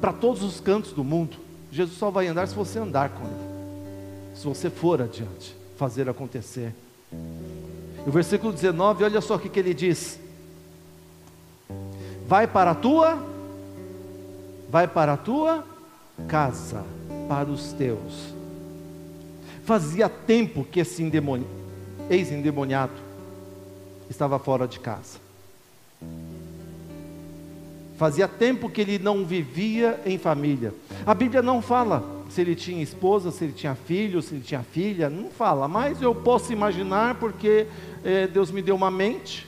[0.00, 1.36] para todos os cantos do mundo.
[1.70, 6.72] Jesus só vai andar se você andar com Ele, se você for adiante, fazer acontecer.
[8.06, 10.18] O versículo 19, olha só o que, que ele diz:
[12.28, 13.22] Vai para a tua,
[14.70, 15.64] vai para a tua
[16.28, 16.84] casa,
[17.28, 18.34] para os teus.
[19.64, 21.02] Fazia tempo que esse
[22.10, 22.92] ex-endemoniado
[24.08, 25.18] estava fora de casa.
[27.96, 30.74] Fazia tempo que ele não vivia em família.
[31.06, 34.62] A Bíblia não fala se ele tinha esposa, se ele tinha filho, se ele tinha
[34.62, 37.66] filha, não fala, mas eu posso imaginar porque
[38.04, 39.46] é, Deus me deu uma mente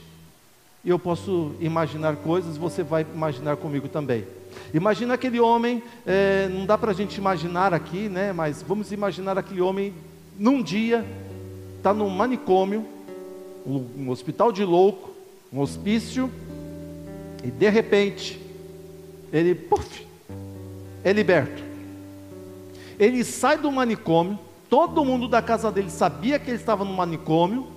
[0.83, 4.25] e eu posso imaginar coisas, você vai imaginar comigo também.
[4.73, 8.33] Imagina aquele homem, é, não dá para a gente imaginar aqui, né?
[8.33, 9.93] Mas vamos imaginar aquele homem
[10.37, 11.05] num dia,
[11.79, 12.85] está num manicômio,
[13.65, 15.11] um, hospital de louco,
[15.51, 16.29] um hospício,
[17.41, 18.39] e de repente,
[19.31, 20.05] ele, puff,
[21.03, 21.63] é liberto.
[22.99, 24.37] Ele sai do manicômio,
[24.69, 27.67] todo mundo da casa dele sabia que ele estava no manicômio,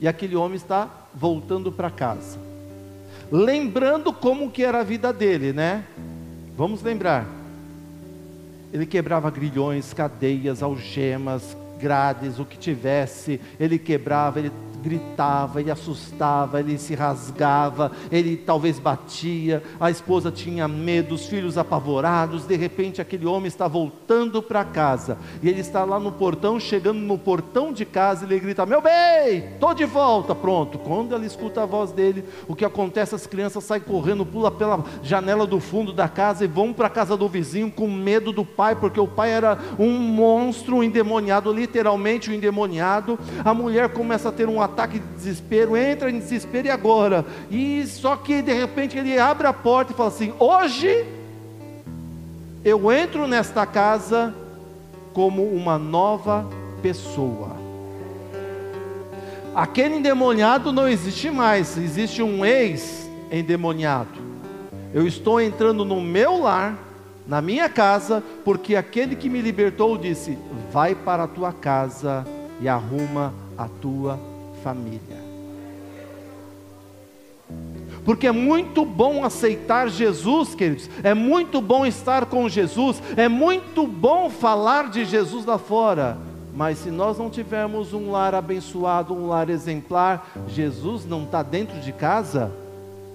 [0.00, 2.38] e aquele homem está voltando para casa.
[3.30, 5.84] Lembrando como que era a vida dele, né?
[6.56, 7.26] Vamos lembrar.
[8.72, 16.60] Ele quebrava grilhões, cadeias, algemas, grades, o que tivesse, ele quebrava, ele gritava, ele assustava,
[16.60, 23.00] ele se rasgava, ele talvez batia, a esposa tinha medo, os filhos apavorados, de repente
[23.00, 27.72] aquele homem está voltando para casa, e ele está lá no portão, chegando no portão
[27.72, 30.78] de casa, ele grita: Meu bem, estou de volta, pronto.
[30.78, 33.14] Quando ela escuta a voz dele, o que acontece?
[33.14, 36.90] As crianças saem correndo, pula pela janela do fundo da casa e vão para a
[36.90, 42.30] casa do vizinho com medo do pai, porque o pai era um monstro, endemoniado, literalmente
[42.30, 43.18] um endemoniado.
[43.44, 47.24] A mulher começa a ter um ataque de desespero, entra em desespero e agora?
[47.50, 51.06] E só que de repente ele abre a porta e fala assim: Hoje
[52.64, 54.34] eu entro nesta casa
[55.12, 56.48] como uma nova
[56.82, 57.56] pessoa.
[59.54, 64.28] Aquele endemoniado não existe mais, existe um ex-endemoniado.
[64.94, 66.78] Eu estou entrando no meu lar,
[67.28, 70.38] na minha casa, porque aquele que me libertou disse:
[70.72, 72.26] Vai para a tua casa
[72.58, 74.18] e arruma a tua
[74.64, 75.18] família.
[78.02, 83.86] Porque é muito bom aceitar Jesus, queridos, é muito bom estar com Jesus, é muito
[83.86, 86.16] bom falar de Jesus lá fora,
[86.54, 91.78] mas se nós não tivermos um lar abençoado, um lar exemplar, Jesus não está dentro
[91.80, 92.50] de casa,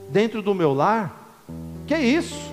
[0.09, 1.43] dentro do meu lar,
[1.87, 2.52] que é isso?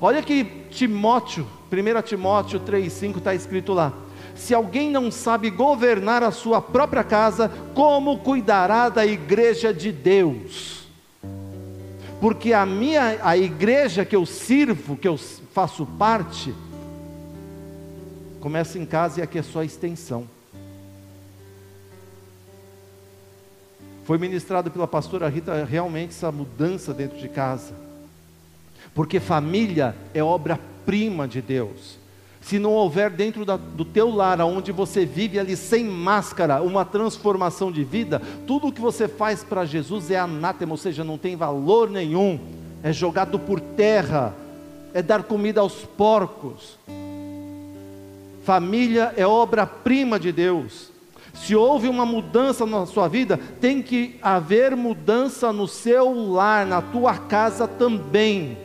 [0.00, 3.92] Olha que Timóteo, 1 Timóteo 3,5 está escrito lá
[4.36, 10.86] se alguém não sabe governar a sua própria casa, como cuidará da igreja de Deus?
[12.20, 15.18] Porque a minha a igreja que eu sirvo, que eu
[15.52, 16.54] faço parte,
[18.40, 20.28] começa em casa e aqui é só a extensão.
[24.04, 27.74] Foi ministrado pela pastora Rita realmente essa mudança dentro de casa.
[28.94, 31.98] Porque família é obra-prima de Deus
[32.46, 36.84] se não houver dentro da, do teu lar, onde você vive ali sem máscara, uma
[36.84, 41.18] transformação de vida, tudo o que você faz para Jesus é anátema, ou seja, não
[41.18, 42.38] tem valor nenhum,
[42.84, 44.32] é jogado por terra,
[44.94, 46.78] é dar comida aos porcos.
[48.44, 50.92] Família é obra-prima de Deus.
[51.34, 56.80] Se houve uma mudança na sua vida, tem que haver mudança no seu lar, na
[56.80, 58.56] tua casa também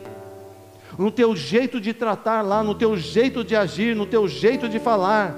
[0.98, 4.78] no teu jeito de tratar lá, no teu jeito de agir, no teu jeito de
[4.78, 5.34] falar.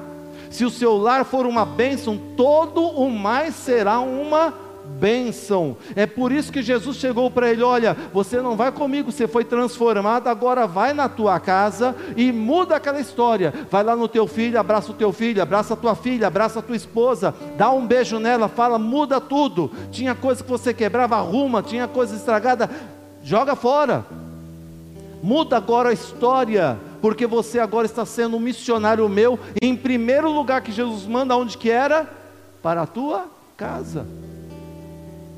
[0.50, 5.76] Se o seu lar for uma bênção, todo o mais será uma bênção.
[5.96, 9.44] É por isso que Jesus chegou para ele: Olha, você não vai comigo, você foi
[9.44, 13.52] transformado, agora vai na tua casa e muda aquela história.
[13.70, 16.62] Vai lá no teu filho, abraça o teu filho, abraça a tua filha, abraça a
[16.62, 19.70] tua esposa, dá um beijo nela, fala, muda tudo.
[19.90, 22.70] Tinha coisa que você quebrava, arruma, tinha coisa estragada,
[23.22, 24.04] joga fora
[25.24, 30.60] muda agora a história, porque você agora está sendo um missionário meu, em primeiro lugar
[30.60, 32.06] que Jesus manda, onde que era?
[32.62, 33.24] Para a tua
[33.56, 34.06] casa.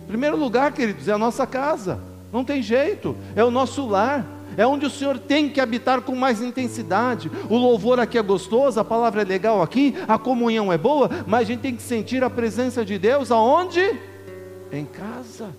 [0.08, 2.00] Primeiro lugar, queridos, é a nossa casa,
[2.32, 6.16] não tem jeito, é o nosso lar, é onde o Senhor tem que habitar com
[6.16, 7.30] mais intensidade.
[7.48, 11.42] O louvor aqui é gostoso, a palavra é legal aqui, a comunhão é boa, mas
[11.42, 13.96] a gente tem que sentir a presença de Deus aonde?
[14.72, 15.50] Em casa.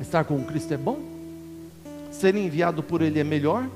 [0.00, 1.13] Estar com Cristo é bom?
[2.24, 3.68] Ser enviado por Ele é melhor.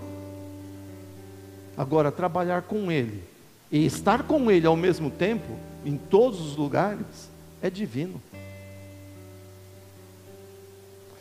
[1.76, 3.22] Agora, trabalhar com Ele
[3.70, 5.52] e estar com Ele ao mesmo tempo,
[5.84, 7.28] em todos os lugares,
[7.60, 8.18] é divino.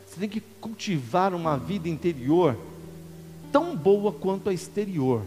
[0.06, 2.56] Você tem que cultivar uma vida interior
[3.52, 5.20] tão boa quanto a exterior,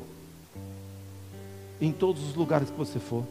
[1.79, 3.23] em todos os lugares que você for.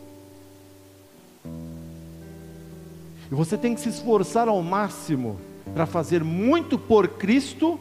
[3.32, 5.40] E você tem que se esforçar ao máximo
[5.74, 7.76] para fazer muito por Cristo,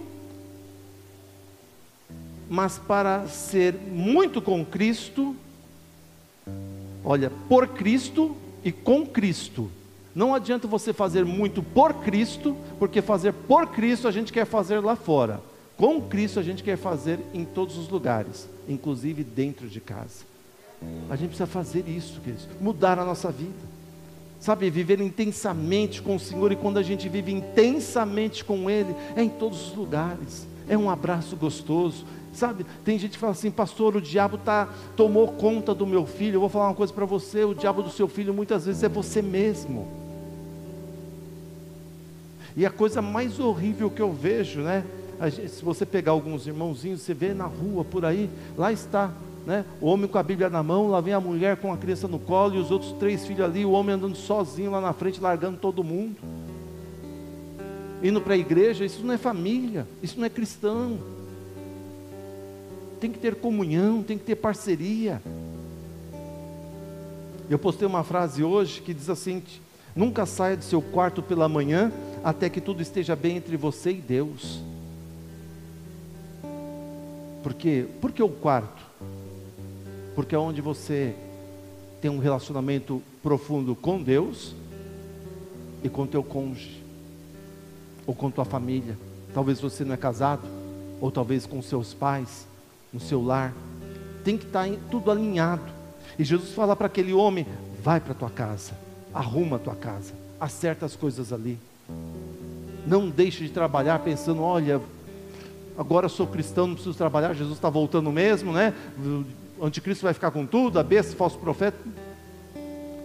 [2.49, 5.35] mas para ser muito com Cristo,
[7.03, 9.69] olha, por Cristo e com Cristo.
[10.15, 14.79] Não adianta você fazer muito por Cristo, porque fazer por Cristo a gente quer fazer
[14.79, 15.39] lá fora.
[15.77, 20.27] Com Cristo a gente quer fazer em todos os lugares, inclusive dentro de casa.
[21.09, 23.79] A gente precisa fazer isso, queridos, mudar a nossa vida.
[24.39, 29.21] Sabe, viver intensamente com o Senhor, e quando a gente vive intensamente com Ele, é
[29.21, 32.05] em todos os lugares, é um abraço gostoso.
[32.33, 36.35] Sabe, tem gente que fala assim, pastor, o diabo tá, tomou conta do meu filho.
[36.35, 38.89] Eu vou falar uma coisa para você: o diabo do seu filho muitas vezes é
[38.89, 39.87] você mesmo.
[42.55, 44.83] E a coisa mais horrível que eu vejo, né?
[45.29, 49.11] Gente, se você pegar alguns irmãozinhos, você vê na rua por aí, lá está
[49.45, 49.65] né?
[49.81, 52.19] O homem com a Bíblia na mão, lá vem a mulher com a criança no
[52.19, 55.57] colo e os outros três filhos ali, o homem andando sozinho lá na frente, largando
[55.57, 56.17] todo mundo.
[58.03, 60.99] Indo para a igreja, isso não é família, isso não é cristão.
[62.99, 65.21] Tem que ter comunhão, tem que ter parceria.
[67.49, 69.41] Eu postei uma frase hoje que diz assim:
[69.95, 71.91] Nunca saia do seu quarto pela manhã
[72.23, 74.61] até que tudo esteja bem entre você e Deus.
[77.41, 77.85] Por quê?
[78.01, 78.89] Por que o quarto?
[80.19, 81.15] porque é onde você
[82.01, 84.53] tem um relacionamento profundo com Deus
[85.81, 86.83] e com teu cônjuge,
[88.05, 88.97] ou com tua família.
[89.33, 90.45] Talvez você não é casado,
[90.99, 92.45] ou talvez com seus pais,
[92.91, 93.53] no seu lar.
[94.23, 95.63] Tem que estar tudo alinhado.
[96.17, 97.45] E Jesus fala para aquele homem:
[97.81, 98.73] vai para tua casa,
[99.13, 101.57] arruma a tua casa, acerta as coisas ali.
[102.85, 104.81] Não deixe de trabalhar pensando, olha,
[105.77, 108.73] agora sou cristão, não preciso trabalhar, Jesus está voltando mesmo, né?
[109.59, 111.77] o anticristo vai ficar com tudo, a besta, falso profeta.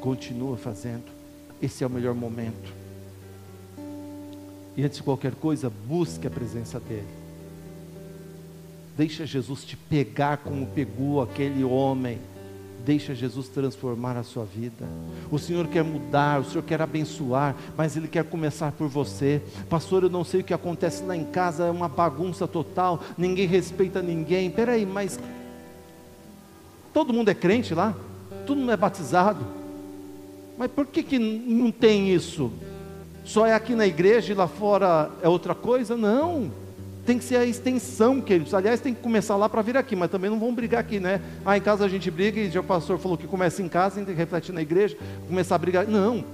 [0.00, 1.04] Continua fazendo.
[1.60, 2.72] Esse é o melhor momento.
[4.76, 7.23] E antes de qualquer coisa, busque a presença dele.
[8.96, 12.18] Deixa Jesus te pegar como pegou aquele homem.
[12.84, 14.86] Deixa Jesus transformar a sua vida.
[15.30, 19.40] O Senhor quer mudar, o Senhor quer abençoar, mas Ele quer começar por você.
[19.70, 23.46] Pastor, eu não sei o que acontece lá em casa, é uma bagunça total, ninguém
[23.46, 24.50] respeita ninguém.
[24.50, 25.18] Peraí, mas
[26.94, 27.92] Todo mundo é crente lá,
[28.46, 29.44] todo mundo é batizado.
[30.56, 32.52] Mas por que, que não tem isso?
[33.24, 35.96] Só é aqui na igreja e lá fora é outra coisa?
[35.96, 36.52] Não.
[37.04, 38.54] Tem que ser a extensão, queridos.
[38.54, 41.20] Aliás, tem que começar lá para vir aqui, mas também não vão brigar aqui, né?
[41.44, 43.96] Ah, em casa a gente briga e já o pastor falou que começa em casa,
[43.96, 44.96] tem que refletir na igreja,
[45.28, 45.86] começar a brigar.
[45.86, 46.24] Não.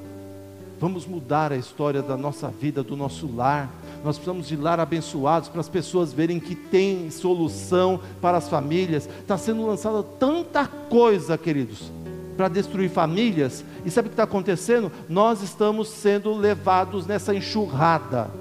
[0.79, 3.69] Vamos mudar a história da nossa vida, do nosso lar.
[4.05, 9.09] Nós precisamos de lar abençoados para as pessoas verem que tem solução para as famílias.
[9.21, 11.91] Está sendo lançada tanta coisa, queridos,
[12.37, 13.65] para destruir famílias.
[13.85, 14.91] E sabe o que está acontecendo?
[15.09, 18.40] Nós estamos sendo levados nessa enxurrada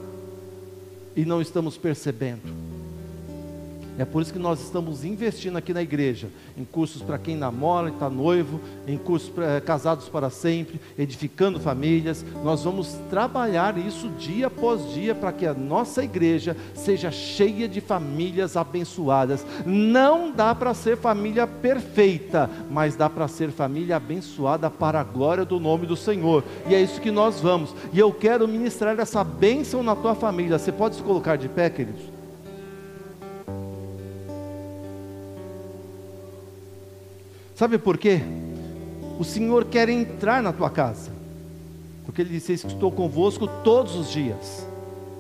[1.19, 2.68] e não estamos percebendo.
[3.99, 7.89] É por isso que nós estamos investindo aqui na igreja em cursos para quem namora
[7.89, 12.25] e está noivo, em cursos pra, eh, casados para sempre, edificando famílias.
[12.41, 17.81] Nós vamos trabalhar isso dia após dia para que a nossa igreja seja cheia de
[17.81, 19.45] famílias abençoadas.
[19.65, 25.43] Não dá para ser família perfeita, mas dá para ser família abençoada para a glória
[25.43, 26.41] do nome do Senhor.
[26.69, 27.75] E é isso que nós vamos.
[27.91, 30.57] E eu quero ministrar essa bênção na tua família.
[30.57, 32.18] Você pode se colocar de pé, queridos?
[37.59, 38.21] Sabe por quê?
[39.19, 41.11] O Senhor quer entrar na tua casa.
[42.05, 44.65] Porque Ele disse: Estou convosco todos os dias.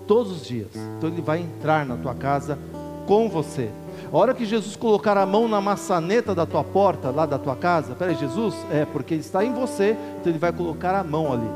[0.07, 0.69] Todos os dias.
[0.97, 2.57] Então Ele vai entrar na tua casa
[3.05, 3.69] com você.
[4.09, 7.57] A hora que Jesus colocar a mão na maçaneta da tua porta, lá da tua
[7.57, 8.55] casa, peraí, Jesus?
[8.71, 11.49] É, porque Ele está em você, então Ele vai colocar a mão ali.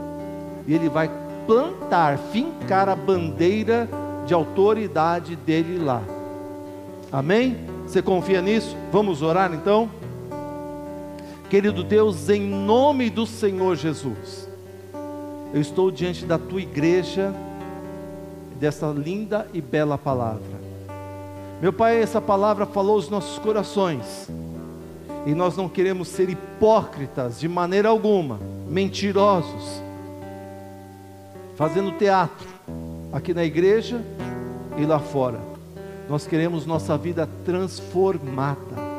[0.67, 1.09] E Ele vai
[1.47, 3.87] plantar, fincar a bandeira
[4.25, 6.03] de autoridade dele lá.
[7.09, 7.55] Amém?
[7.87, 8.75] Você confia nisso?
[8.91, 10.02] Vamos orar então?
[11.53, 14.49] Querido Deus, em nome do Senhor Jesus,
[15.53, 17.31] eu estou diante da tua igreja,
[18.59, 20.59] dessa linda e bela palavra.
[21.61, 24.27] Meu Pai, essa palavra falou aos nossos corações,
[25.27, 29.79] e nós não queremos ser hipócritas de maneira alguma, mentirosos,
[31.55, 32.47] fazendo teatro
[33.11, 34.01] aqui na igreja
[34.75, 35.39] e lá fora.
[36.09, 38.92] Nós queremos nossa vida transformada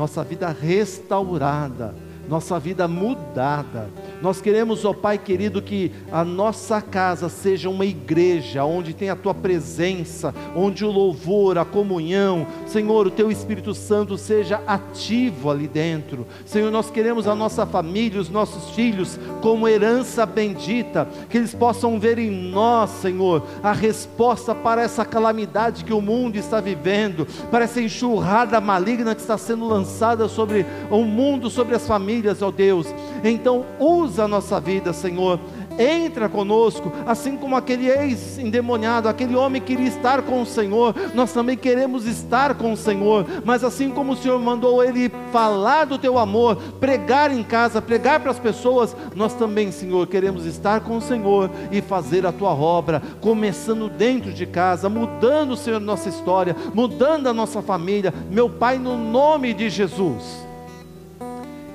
[0.00, 1.94] nossa vida restaurada,
[2.30, 3.90] nossa vida mudada.
[4.22, 9.16] Nós queremos, ó Pai querido, que a nossa casa seja uma igreja onde tem a
[9.16, 15.66] tua presença, onde o louvor, a comunhão, Senhor, o teu Espírito Santo seja ativo ali
[15.66, 16.24] dentro.
[16.46, 21.98] Senhor, nós queremos a nossa família, os nossos filhos, como herança bendita, que eles possam
[21.98, 27.64] ver em nós, Senhor, a resposta para essa calamidade que o mundo está vivendo, para
[27.64, 32.86] essa enxurrada maligna que está sendo lançada sobre o mundo, sobre as famílias, ó Deus.
[33.24, 35.38] Então, usa a nossa vida, Senhor
[35.80, 41.56] entra conosco, assim como aquele ex-endemoniado, aquele homem queria estar com o Senhor, nós também
[41.56, 46.18] queremos estar com o Senhor, mas assim como o Senhor mandou ele falar do teu
[46.18, 51.02] amor, pregar em casa, pregar para as pessoas, nós também, Senhor, queremos estar com o
[51.02, 57.26] Senhor e fazer a tua obra, começando dentro de casa, mudando, Senhor, nossa história, mudando
[57.26, 60.49] a nossa família, meu Pai, no nome de Jesus.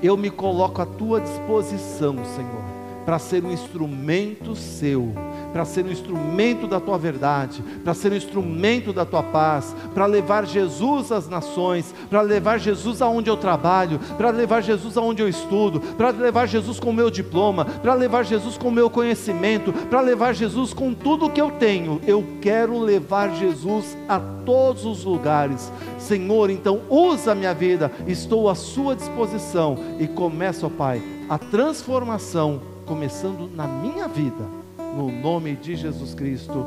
[0.05, 2.75] Eu me coloco à tua disposição, Senhor
[3.05, 5.13] para ser um instrumento seu,
[5.55, 10.05] para ser um instrumento da tua verdade, para ser um instrumento da tua paz, para
[10.05, 15.29] levar Jesus às nações, para levar Jesus aonde eu trabalho, para levar Jesus aonde eu
[15.29, 19.71] estudo, para levar Jesus com o meu diploma, para levar Jesus com o meu conhecimento,
[19.71, 22.01] para levar Jesus com tudo que eu tenho.
[22.05, 25.71] Eu quero levar Jesus a todos os lugares.
[25.97, 31.37] Senhor, então usa a minha vida, estou à sua disposição e começa, ó Pai, a
[31.37, 34.64] transformação começando na minha vida,
[34.95, 36.65] no nome de Jesus Cristo.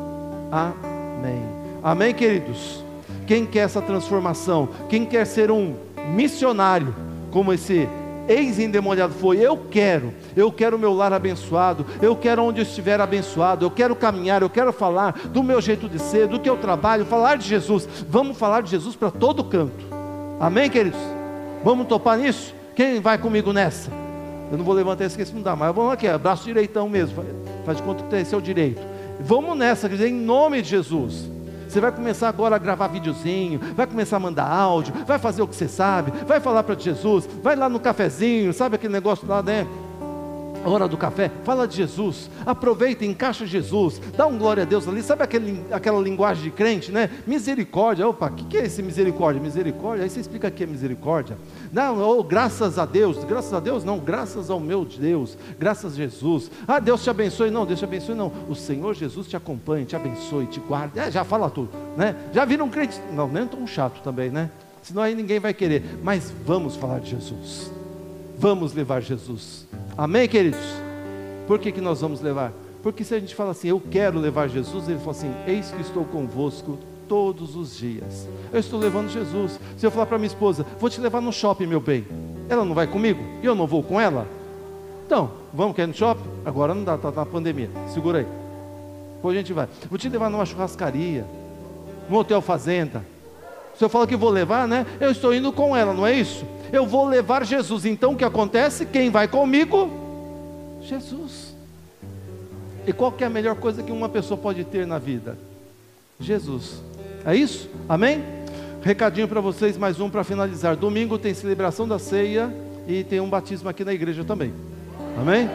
[0.53, 1.43] Amém.
[1.83, 2.85] Amém, queridos?
[3.27, 4.69] Quem quer essa transformação?
[4.89, 5.75] Quem quer ser um
[6.15, 6.95] missionário,
[7.31, 7.89] como esse
[8.29, 9.39] ex-endemoniado foi?
[9.39, 13.71] Eu quero, eu quero o meu lar abençoado, eu quero onde eu estiver abençoado, eu
[13.71, 17.37] quero caminhar, eu quero falar do meu jeito de ser, do que eu trabalho, falar
[17.37, 17.89] de Jesus.
[18.09, 19.85] Vamos falar de Jesus para todo canto.
[20.39, 21.01] Amém, queridos?
[21.65, 22.55] Vamos topar nisso?
[22.77, 23.91] Quem vai comigo nessa?
[24.51, 25.75] Eu não vou levantar esse que não dá mais.
[25.75, 27.25] Vamos aqui, braço direitão mesmo.
[27.69, 28.81] Faz de conta que tem seu direito.
[29.21, 31.29] Vamos nessa, quer dizer, em nome de Jesus.
[31.69, 35.47] Você vai começar agora a gravar videozinho, vai começar a mandar áudio, vai fazer o
[35.47, 39.43] que você sabe, vai falar para Jesus, vai lá no cafezinho, sabe aquele negócio lá,
[39.43, 39.67] né?
[40.65, 45.03] Hora do café, fala de Jesus, aproveita, encaixa Jesus, dá um glória a Deus ali,
[45.03, 47.11] sabe aquele, aquela linguagem de crente, né?
[47.27, 49.41] Misericórdia, opa, o que, que é esse misericórdia?
[49.41, 51.39] Misericórdia, aí você explica que é misericórdia.
[51.73, 55.97] Não, oh, graças a Deus, graças a Deus, não, graças ao meu Deus, graças a
[55.97, 56.51] Jesus.
[56.67, 58.33] Ah, Deus te abençoe, não, Deus te abençoe, não.
[58.49, 60.99] O Senhor Jesus te acompanhe, te abençoe, te guarde.
[60.99, 62.15] É, já fala tudo, né?
[62.33, 63.01] Já viram um crente?
[63.13, 64.51] Não, nem tão chato também, né?
[64.83, 65.83] Senão aí ninguém vai querer.
[66.03, 67.78] Mas vamos falar de Jesus.
[68.39, 69.67] Vamos levar Jesus.
[69.97, 70.61] Amém, queridos?
[71.49, 72.53] Por que, que nós vamos levar?
[72.85, 75.81] Porque se a gente fala assim, eu quero levar Jesus, ele fala assim: Eis que
[75.83, 76.79] estou convosco
[77.09, 78.29] todos os dias.
[78.53, 79.59] Eu estou levando Jesus.
[79.77, 82.07] Se eu falar para minha esposa, vou te levar no shopping, meu bem,
[82.49, 84.25] ela não vai comigo e eu não vou com ela?
[85.05, 86.29] Então, vamos quer no shopping?
[86.45, 87.71] Agora não dá, está na pandemia.
[87.89, 88.27] Segura aí.
[89.17, 89.69] Depois a gente vai.
[89.91, 91.27] Vou te levar numa churrascaria,
[92.09, 93.05] no hotel fazenda.
[93.75, 94.87] Se eu falo que vou levar, né?
[95.01, 96.45] Eu estou indo com ela, não é isso?
[96.73, 97.85] Eu vou levar Jesus.
[97.85, 98.87] Então o que acontece?
[98.87, 99.91] Quem vai comigo?
[100.83, 101.55] Jesus.
[102.87, 105.37] E qual que é a melhor coisa que uma pessoa pode ter na vida?
[106.19, 106.83] Jesus.
[107.25, 107.69] É isso?
[107.89, 108.25] Amém?
[108.83, 110.77] Recadinho para vocês, mais um para finalizar.
[110.77, 112.53] Domingo tem celebração da ceia
[112.87, 114.53] e tem um batismo aqui na igreja também.
[115.21, 115.49] Amém?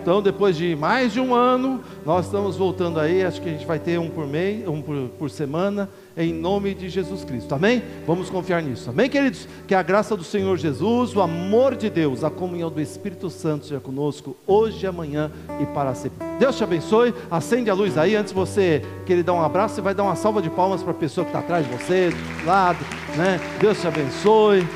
[0.00, 3.24] Então, depois de mais de um ano, nós estamos voltando aí.
[3.24, 6.74] Acho que a gente vai ter um por mês, um por, por semana em nome
[6.74, 7.54] de Jesus Cristo.
[7.54, 7.82] Amém?
[8.06, 8.88] Vamos confiar nisso.
[8.88, 9.46] Amém, queridos?
[9.66, 13.66] Que a graça do Senhor Jesus, o amor de Deus, a comunhão do Espírito Santo
[13.66, 16.26] seja conosco hoje, amanhã e para sempre.
[16.38, 17.14] Deus te abençoe.
[17.30, 18.16] Acende a luz aí.
[18.16, 20.94] Antes você querer dar um abraço, você vai dar uma salva de palmas para a
[20.94, 22.78] pessoa que está atrás de você, do lado,
[23.16, 23.38] né?
[23.60, 24.66] Deus te abençoe.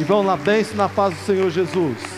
[0.00, 2.17] E vão lá, bênção na paz do Senhor Jesus.